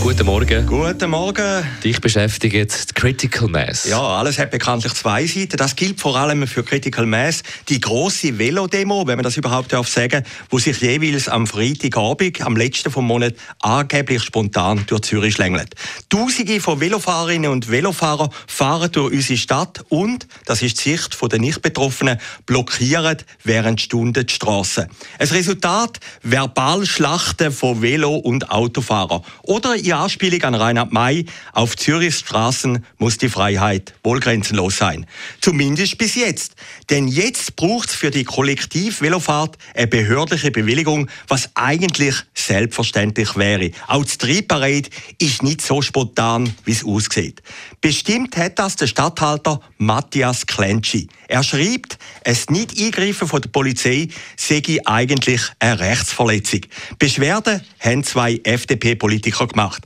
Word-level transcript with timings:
Guten 0.00 0.26
Morgen. 0.26 0.64
Guten 0.64 1.10
Morgen. 1.10 1.66
Dich 1.82 2.00
beschäftigt 2.00 2.90
die 2.90 2.94
Critical 2.94 3.48
Mass. 3.48 3.84
Ja, 3.84 4.00
alles 4.00 4.38
hat 4.38 4.50
bekanntlich 4.52 4.94
zwei 4.94 5.26
Seiten. 5.26 5.56
Das 5.56 5.74
gilt 5.74 6.00
vor 6.00 6.16
allem 6.16 6.46
für 6.46 6.62
Critical 6.62 7.04
Mass, 7.04 7.42
die 7.68 7.80
große 7.80 8.38
Velodemo, 8.38 9.06
wenn 9.06 9.16
man 9.16 9.24
das 9.24 9.36
überhaupt 9.36 9.72
darf 9.72 9.88
sagen, 9.88 10.22
wo 10.50 10.58
sich 10.58 10.80
jeweils 10.80 11.28
am 11.28 11.46
Freitagabend, 11.46 12.40
am 12.42 12.56
letzten 12.56 12.92
vom 12.92 13.06
Monat, 13.06 13.34
angeblich 13.60 14.22
spontan 14.22 14.84
durch 14.86 15.02
Zürich 15.02 15.34
schlängelt. 15.34 15.74
Tausende 16.08 16.60
von 16.60 16.80
Velofahrerinnen 16.80 17.50
und 17.50 17.68
Velofahrern 17.68 18.30
fahren 18.46 18.92
durch 18.92 19.12
unsere 19.12 19.38
Stadt 19.38 19.84
und, 19.88 20.28
das 20.46 20.62
ist 20.62 20.84
die 20.84 20.90
Sicht 20.90 21.18
der 21.20 21.38
Nicht-Betroffenen, 21.40 22.18
blockieren 22.46 23.18
während 23.42 23.80
Stunden 23.80 24.24
die 24.24 24.32
Strassen. 24.32 24.86
Ein 25.18 25.28
Resultat, 25.28 25.98
Verbalschlachten 26.22 27.50
von 27.50 27.82
Velo- 27.82 28.16
und 28.16 28.50
Autofahrern. 28.50 29.22
Oder 29.42 29.76
in 29.88 29.94
Anspielung 29.94 30.42
an 30.42 30.54
Reinhard 30.54 30.92
May, 30.92 31.24
auf 31.52 31.76
Zürichs 31.76 32.20
Straßen 32.20 32.84
muss 32.98 33.18
die 33.18 33.28
Freiheit 33.28 33.94
wohl 34.02 34.20
grenzenlos 34.20 34.78
sein. 34.78 35.06
Zumindest 35.40 35.98
bis 35.98 36.14
jetzt. 36.14 36.54
Denn 36.90 37.08
jetzt 37.08 37.56
braucht 37.56 37.88
es 37.88 37.94
für 37.94 38.10
die 38.10 38.24
Kollektiv-Velofahrt 38.24 39.56
eine 39.74 39.86
behördliche 39.86 40.50
Bewilligung, 40.50 41.08
was 41.26 41.50
eigentlich 41.54 42.14
selbstverständlich 42.34 43.36
wäre. 43.36 43.70
Auch 43.86 44.04
die 44.04 44.10
Streetparade 44.10 44.88
ist 45.18 45.42
nicht 45.42 45.62
so 45.62 45.82
spontan, 45.82 46.52
wie 46.64 46.72
es 46.72 46.84
aussieht. 46.84 47.42
Bestimmt 47.80 48.36
hat 48.36 48.58
das 48.58 48.76
der 48.76 48.86
Stadthalter 48.86 49.60
Matthias 49.78 50.46
Klenschi. 50.46 51.08
Er 51.28 51.42
schreibt, 51.42 51.98
es 52.24 52.48
nicht 52.48 52.78
eingreifen 52.80 53.28
von 53.28 53.40
der 53.40 53.50
Polizei 53.50 54.08
sei 54.36 54.62
eigentlich 54.84 55.42
eine 55.58 55.78
Rechtsverletzung. 55.78 56.60
Beschwerden 56.98 57.60
haben 57.80 58.02
zwei 58.02 58.40
FDP-Politiker 58.42 59.46
gemacht. 59.46 59.77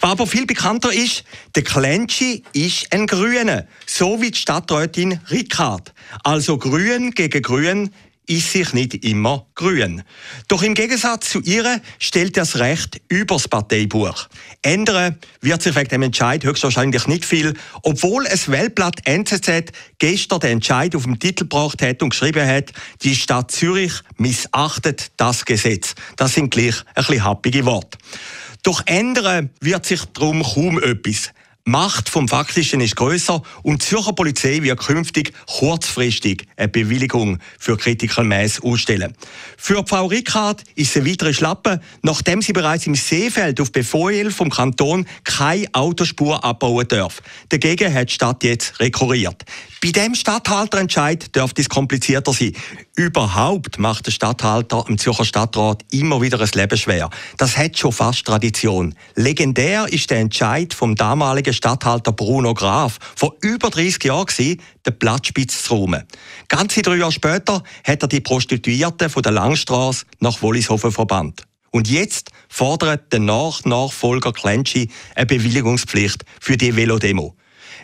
Was 0.00 0.10
aber 0.10 0.26
viel 0.26 0.46
bekannter 0.46 0.92
ist, 0.92 1.24
der 1.54 1.64
Klenschi 1.64 2.44
ist 2.52 2.92
ein 2.92 3.06
Grüner, 3.06 3.66
so 3.86 4.20
wie 4.20 4.30
die 4.30 4.38
Stadträtin 4.38 5.20
Rickard. 5.30 5.92
Also 6.22 6.58
Grün 6.58 7.10
gegen 7.12 7.42
Grün 7.42 7.90
ist 8.28 8.52
sich 8.52 8.74
nicht 8.74 9.06
immer 9.06 9.46
grün. 9.54 10.02
Doch 10.48 10.62
im 10.62 10.74
Gegensatz 10.74 11.30
zu 11.30 11.40
ihr 11.40 11.80
stellt 11.98 12.36
das 12.36 12.58
Recht 12.58 13.00
übers 13.08 13.48
Parteibuch. 13.48 14.28
Ändern 14.60 15.18
wird 15.40 15.62
sich 15.62 15.74
wegen 15.74 15.88
dem 15.88 16.02
Entscheid 16.02 16.44
höchstwahrscheinlich 16.44 17.06
nicht 17.06 17.24
viel, 17.24 17.54
obwohl 17.82 18.26
es 18.26 18.50
Weltblatt 18.50 19.06
NZZ 19.06 19.72
gestern 19.98 20.40
den 20.40 20.50
Entscheid 20.52 20.94
auf 20.94 21.04
dem 21.04 21.18
Titel 21.18 21.44
gebracht 21.44 21.80
hat 21.80 22.02
und 22.02 22.10
geschrieben 22.10 22.46
hat, 22.46 22.72
die 23.02 23.16
Stadt 23.16 23.50
Zürich 23.50 23.94
missachtet 24.18 25.10
das 25.16 25.46
Gesetz. 25.46 25.94
Das 26.16 26.34
sind 26.34 26.50
gleich 26.50 26.82
ein 26.94 27.04
bisschen 27.06 27.24
happige 27.24 27.64
Worte. 27.64 27.96
Doch 28.62 28.82
ändern 28.86 29.50
wird 29.60 29.86
sich 29.86 30.04
darum 30.06 30.42
kaum 30.42 30.82
etwas. 30.82 31.30
Macht 31.68 32.08
vom 32.08 32.28
Faktischen 32.28 32.80
ist 32.80 32.96
größer 32.96 33.42
und 33.62 33.82
die 33.82 33.86
Zürcher 33.86 34.14
Polizei 34.14 34.62
wird 34.62 34.80
künftig 34.80 35.34
kurzfristig 35.46 36.46
eine 36.56 36.68
Bewilligung 36.68 37.40
für 37.58 37.76
Critical 37.76 38.24
Mass 38.24 38.58
ausstellen. 38.62 39.12
Für 39.58 39.84
Frau 39.86 40.06
Rickard 40.06 40.64
ist 40.76 40.96
eine 40.96 41.10
weitere 41.10 41.34
Schlappe, 41.34 41.82
nachdem 42.00 42.40
sie 42.40 42.54
bereits 42.54 42.86
im 42.86 42.94
Seefeld 42.94 43.60
auf 43.60 43.70
Befehl 43.70 44.30
vom 44.30 44.48
Kanton 44.48 45.06
keine 45.24 45.66
Autospur 45.74 46.42
abbauen 46.42 46.88
darf. 46.88 47.20
Dagegen 47.50 47.92
hat 47.92 48.08
die 48.08 48.14
Stadt 48.14 48.44
jetzt 48.44 48.80
rekurriert. 48.80 49.44
Bei 49.80 49.92
dem 49.92 50.16
Stadthalterentscheid 50.16 51.36
dürfte 51.36 51.60
es 51.60 51.68
komplizierter 51.68 52.32
sein. 52.32 52.52
Überhaupt 52.96 53.78
macht 53.78 54.06
der 54.06 54.10
Stadthalter 54.10 54.84
im 54.88 54.98
Zürcher 54.98 55.24
Stadtrat 55.24 55.84
immer 55.92 56.20
wieder 56.20 56.40
ein 56.40 56.50
Leben 56.52 56.76
schwer. 56.76 57.10
Das 57.36 57.56
hat 57.56 57.78
schon 57.78 57.92
fast 57.92 58.26
Tradition. 58.26 58.96
Legendär 59.14 59.86
ist 59.88 60.10
der 60.10 60.18
Entscheid 60.18 60.74
vom 60.74 60.96
damaligen 60.96 61.54
Stadthalter 61.54 62.10
Bruno 62.10 62.54
Graf 62.54 62.98
vor 63.14 63.36
über 63.40 63.70
30 63.70 64.02
Jahren 64.02 64.26
den 64.84 64.98
Platzspitz 64.98 65.62
zu 65.62 65.74
räumen. 65.74 66.02
Ganze 66.48 66.82
drei 66.82 66.96
Jahre 66.96 67.12
später 67.12 67.62
hat 67.84 68.02
er 68.02 68.08
die 68.08 68.20
Prostituierten 68.20 69.08
von 69.08 69.22
der 69.22 69.30
Langstrasse 69.30 70.06
nach 70.18 70.42
Wollishofen 70.42 70.90
verbannt. 70.90 71.44
Und 71.70 71.88
jetzt 71.88 72.30
fordert 72.48 73.12
der 73.12 73.20
Nach-Nachfolger 73.20 74.32
Clenchi 74.32 74.90
eine 75.14 75.26
Bewilligungspflicht 75.26 76.24
für 76.40 76.56
die 76.56 76.74
Velodemo. 76.74 77.36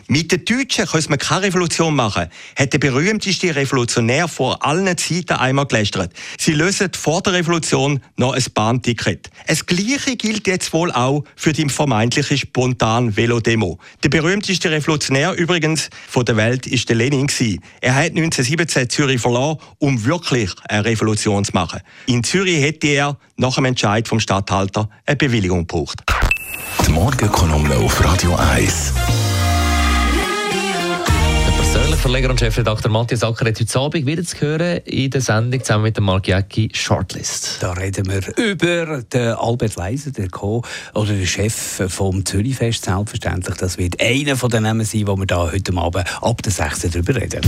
Mit 0.07 0.31
den 0.31 0.45
Deutschen 0.45 0.85
können 0.85 1.09
wir 1.09 1.17
keine 1.17 1.47
Revolution 1.47 1.95
machen, 1.95 2.27
hat 2.55 2.73
der 2.73 2.77
berühmteste 2.77 3.55
Revolutionär 3.55 4.27
vor 4.27 4.63
allen 4.63 4.95
Zeiten 4.97 5.33
einmal 5.33 5.65
gelästert. 5.65 6.13
Sie 6.37 6.51
lösen 6.51 6.91
vor 6.95 7.23
der 7.23 7.33
Revolution 7.33 7.99
noch 8.15 8.33
ein 8.33 8.43
Bahnticket. 8.53 9.31
Das 9.47 9.65
Gleiche 9.65 10.15
gilt 10.15 10.45
jetzt 10.45 10.73
wohl 10.73 10.91
auch 10.91 11.23
für 11.35 11.53
die 11.53 11.67
vermeintliche 11.69 12.37
spontan 12.37 13.17
Velodemo. 13.17 13.79
Der 14.03 14.09
berühmteste 14.09 14.69
Revolutionär 14.69 15.33
übrigens 15.33 15.89
von 16.07 16.23
der 16.23 16.37
Welt 16.37 16.67
ist 16.67 16.87
der 16.89 16.97
Lenin 16.97 17.27
Er 17.81 17.95
hat 17.95 18.11
1917 18.11 18.89
Zürich 18.89 19.21
verloren, 19.21 19.57
um 19.79 20.05
wirklich 20.05 20.51
eine 20.69 20.85
Revolution 20.85 21.43
zu 21.43 21.53
machen. 21.53 21.81
In 22.05 22.23
Zürich 22.23 22.61
hätte 22.61 22.87
er 22.87 23.17
nach 23.37 23.55
dem 23.55 23.65
Entscheid 23.65 24.07
vom 24.07 24.19
Stadthalter 24.19 24.87
eine 25.05 25.15
Bewilligung 25.15 25.65
gebraucht. 25.65 26.03
Die 26.85 26.91
Morgenkolumne 26.91 27.75
auf 27.77 28.03
Radio 28.03 28.35
1. 28.35 28.93
Verleger 32.05 32.29
und 32.29 32.39
Chefredakteur 32.39 32.91
Matthias 32.91 33.23
Acker 33.23 33.47
hat 33.47 33.59
heute 33.59 33.79
Abend 33.79 34.05
wieder 34.05 34.23
zu 34.23 34.39
hören 34.39 34.77
in 34.85 35.09
der 35.09 35.21
Sendung 35.21 35.59
zusammen 35.61 35.85
mit 35.85 35.97
dem 35.97 36.03
Mark 36.03 36.27
Jäcki 36.27 36.69
Shortlist. 36.71 37.57
Da 37.61 37.71
reden 37.71 38.05
wir 38.05 38.21
über 38.37 39.01
den 39.01 39.29
Albert 39.29 39.75
Leiser, 39.75 40.11
der 40.11 40.29
Co. 40.29 40.61
oder 40.93 41.13
der 41.13 41.25
Chef 41.25 41.81
vom 41.87 42.23
Zürichfest 42.23 42.85
selbstverständlich. 42.85 43.57
Das 43.57 43.79
wird 43.79 43.99
einer 43.99 44.35
von 44.35 44.51
den 44.51 44.61
Namen 44.61 44.85
sein, 44.85 45.07
wo 45.07 45.17
wir 45.17 45.25
da 45.25 45.51
heute 45.51 45.75
Abend 45.75 46.05
ab 46.21 46.43
der 46.43 46.51
6. 46.51 46.81
darüber 46.91 47.15
reden. 47.15 47.41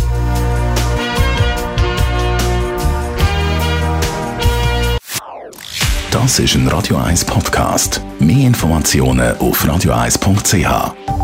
Das 6.10 6.40
ist 6.40 6.56
ein 6.56 6.68
Radio 6.68 6.98
1 6.98 7.26
Podcast. 7.26 8.02
Mehr 8.18 8.48
Informationen 8.48 9.38
auf 9.38 9.64
radio1.ch. 9.64 11.17